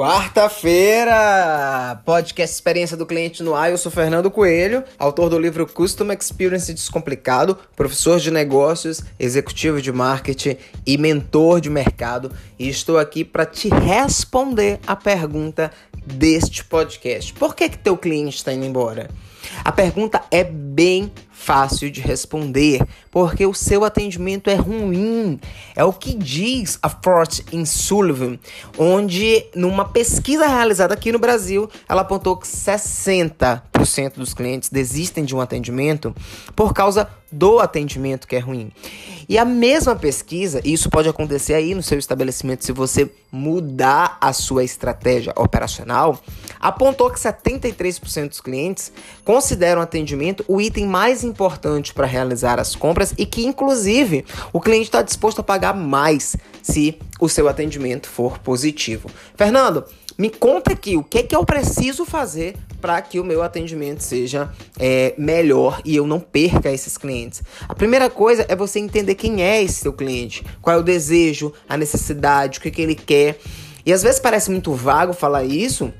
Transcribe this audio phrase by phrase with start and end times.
[0.00, 3.70] Quarta-feira, podcast Experiência do Cliente no ar.
[3.70, 9.92] Eu sou Fernando Coelho, autor do livro Custom Experience Descomplicado, professor de negócios, executivo de
[9.92, 10.56] marketing
[10.86, 12.32] e mentor de mercado.
[12.58, 15.70] E estou aqui para te responder a pergunta
[16.06, 19.10] deste podcast: Por que, que teu cliente está indo embora?
[19.64, 25.40] A pergunta é bem fácil de responder, porque o seu atendimento é ruim.
[25.74, 28.38] É o que diz a Fort in Sullivan,
[28.78, 35.34] onde numa pesquisa realizada aqui no Brasil, ela apontou que 60% dos clientes desistem de
[35.34, 36.14] um atendimento
[36.54, 38.70] por causa do atendimento que é ruim.
[39.28, 44.18] E a mesma pesquisa, e isso pode acontecer aí no seu estabelecimento se você mudar
[44.20, 46.20] a sua estratégia operacional,
[46.58, 48.92] apontou que 73% dos clientes
[49.24, 54.60] consideram o atendimento o item mais importante para realizar as compras e que, inclusive, o
[54.60, 59.10] cliente está disposto a pagar mais se o seu atendimento for positivo.
[59.36, 59.84] Fernando,
[60.20, 64.00] me conta aqui o que, é que eu preciso fazer para que o meu atendimento
[64.00, 67.42] seja é, melhor e eu não perca esses clientes.
[67.68, 71.52] A primeira coisa é você entender quem é esse seu cliente, qual é o desejo,
[71.68, 73.38] a necessidade, o que, que ele quer.
[73.84, 75.92] E às vezes parece muito vago falar isso,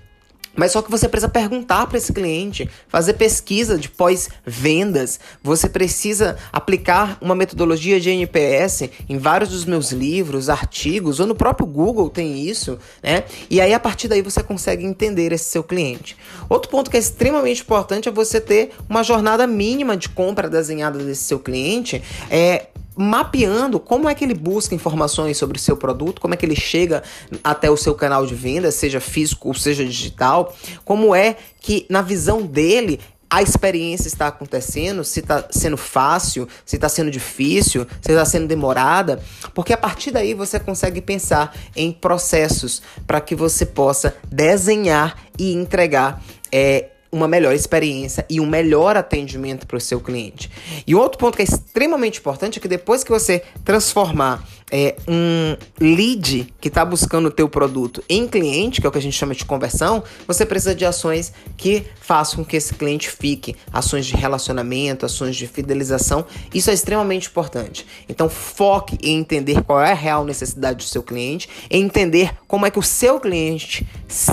[0.60, 5.18] mas só que você precisa perguntar para esse cliente, fazer pesquisa de pós-vendas.
[5.42, 11.34] Você precisa aplicar uma metodologia de NPS em vários dos meus livros, artigos, ou no
[11.34, 13.24] próprio Google tem isso, né?
[13.48, 16.14] E aí a partir daí você consegue entender esse seu cliente.
[16.46, 20.98] Outro ponto que é extremamente importante é você ter uma jornada mínima de compra desenhada
[20.98, 22.66] desse seu cliente, é
[23.00, 26.54] mapeando como é que ele busca informações sobre o seu produto, como é que ele
[26.54, 27.02] chega
[27.42, 32.02] até o seu canal de venda, seja físico ou seja digital, como é que na
[32.02, 38.10] visão dele a experiência está acontecendo, se está sendo fácil, se está sendo difícil, se
[38.10, 39.22] está sendo demorada,
[39.54, 45.54] porque a partir daí você consegue pensar em processos para que você possa desenhar e
[45.54, 46.22] entregar
[46.52, 50.50] é, uma melhor experiência e um melhor atendimento para o seu cliente.
[50.86, 55.56] E outro ponto que é extremamente importante é que depois que você transformar é, um
[55.80, 59.16] lead que está buscando o teu produto em cliente, que é o que a gente
[59.16, 64.06] chama de conversão, você precisa de ações que façam com que esse cliente fique, ações
[64.06, 66.24] de relacionamento, ações de fidelização.
[66.54, 67.86] Isso é extremamente importante.
[68.08, 72.64] Então foque em entender qual é a real necessidade do seu cliente, em entender como
[72.64, 73.86] é que o seu cliente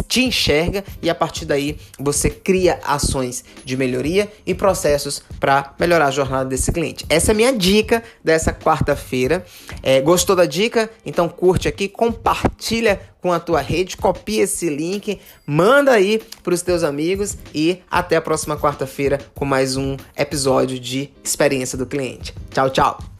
[0.08, 2.30] te enxerga e a partir daí você
[2.68, 7.06] cria ações de melhoria e processos para melhorar a jornada desse cliente.
[7.10, 9.46] Essa é a minha dica dessa quarta-feira.
[9.82, 10.90] É, Gostou da dica?
[11.06, 16.62] Então curte aqui, compartilha com a tua rede, copia esse link, manda aí para os
[16.62, 22.34] teus amigos e até a próxima quarta-feira com mais um episódio de Experiência do Cliente.
[22.52, 23.17] Tchau, tchau!